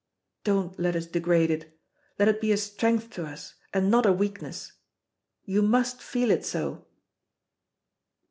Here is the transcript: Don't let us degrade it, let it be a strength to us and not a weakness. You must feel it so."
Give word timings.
Don't 0.43 0.79
let 0.79 0.95
us 0.95 1.05
degrade 1.05 1.51
it, 1.51 1.79
let 2.17 2.27
it 2.27 2.41
be 2.41 2.51
a 2.51 2.57
strength 2.57 3.11
to 3.11 3.25
us 3.27 3.53
and 3.71 3.91
not 3.91 4.07
a 4.07 4.11
weakness. 4.11 4.71
You 5.45 5.61
must 5.61 6.01
feel 6.01 6.31
it 6.31 6.43
so." 6.43 6.87